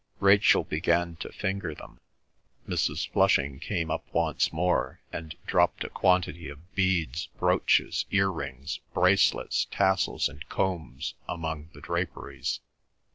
[0.19, 1.99] Rachel began to finger them.
[2.67, 3.07] Mrs.
[3.07, 10.27] Flushing came up once more, and dropped a quantity of beads, brooches, earrings, bracelets, tassels,
[10.27, 12.61] and combs among the draperies.